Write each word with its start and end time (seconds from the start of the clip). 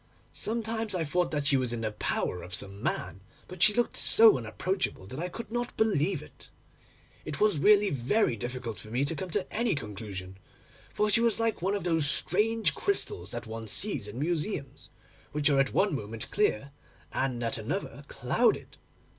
Sometimes 0.33 0.95
I 0.95 1.03
thought 1.03 1.29
that 1.29 1.45
she 1.45 1.57
was 1.57 1.71
in 1.71 1.81
the 1.81 1.91
power 1.91 2.41
of 2.41 2.55
some 2.55 2.81
man, 2.81 3.21
but 3.47 3.61
she 3.61 3.71
looked 3.71 3.95
so 3.95 4.35
unapproachable, 4.35 5.05
that 5.05 5.19
I 5.19 5.29
could 5.29 5.51
not 5.51 5.77
believe 5.77 6.23
it. 6.23 6.49
It 7.23 7.39
was 7.39 7.59
really 7.59 7.91
very 7.91 8.35
difficult 8.35 8.79
for 8.79 8.89
me 8.89 9.05
to 9.05 9.15
come 9.15 9.29
to 9.29 9.45
any 9.53 9.75
conclusion, 9.75 10.39
for 10.91 11.11
she 11.11 11.21
was 11.21 11.39
like 11.39 11.61
one 11.61 11.75
of 11.75 11.83
those 11.83 12.09
strange 12.09 12.73
crystals 12.73 13.29
that 13.29 13.45
one 13.45 13.67
sees 13.67 14.07
in 14.07 14.17
museums, 14.17 14.89
which 15.33 15.51
are 15.51 15.59
at 15.59 15.71
one 15.71 15.93
moment 15.93 16.31
clear, 16.31 16.71
and 17.13 17.43
at 17.43 17.59
another 17.59 18.03
clouded. 18.07 18.77